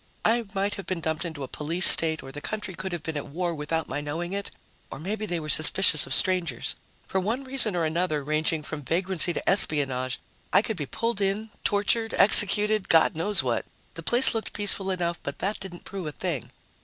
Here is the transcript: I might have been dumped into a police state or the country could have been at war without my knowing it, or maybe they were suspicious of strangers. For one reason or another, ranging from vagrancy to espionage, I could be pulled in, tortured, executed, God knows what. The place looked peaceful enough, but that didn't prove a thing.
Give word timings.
I 0.25 0.45
might 0.55 0.73
have 0.73 0.87
been 0.87 0.99
dumped 0.99 1.25
into 1.25 1.43
a 1.43 1.47
police 1.47 1.85
state 1.85 2.23
or 2.23 2.31
the 2.31 2.41
country 2.41 2.73
could 2.73 2.91
have 2.91 3.03
been 3.03 3.15
at 3.17 3.27
war 3.27 3.53
without 3.53 3.87
my 3.87 4.01
knowing 4.01 4.33
it, 4.33 4.49
or 4.89 4.97
maybe 4.97 5.27
they 5.27 5.39
were 5.39 5.47
suspicious 5.47 6.07
of 6.07 6.13
strangers. 6.15 6.75
For 7.07 7.19
one 7.19 7.43
reason 7.43 7.75
or 7.75 7.85
another, 7.85 8.23
ranging 8.23 8.63
from 8.63 8.81
vagrancy 8.81 9.31
to 9.31 9.47
espionage, 9.47 10.17
I 10.51 10.63
could 10.63 10.75
be 10.77 10.87
pulled 10.87 11.21
in, 11.21 11.51
tortured, 11.63 12.15
executed, 12.17 12.89
God 12.89 13.15
knows 13.15 13.43
what. 13.43 13.63
The 13.93 14.01
place 14.01 14.33
looked 14.33 14.53
peaceful 14.53 14.89
enough, 14.89 15.19
but 15.21 15.37
that 15.37 15.59
didn't 15.59 15.85
prove 15.85 16.07
a 16.07 16.11
thing. 16.13 16.49